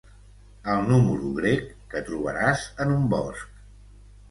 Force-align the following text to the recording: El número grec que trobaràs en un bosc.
El 0.75 0.79
número 0.91 1.29
grec 1.41 1.69
que 1.93 2.03
trobaràs 2.09 2.65
en 2.87 2.97
un 2.97 3.07
bosc. 3.15 3.65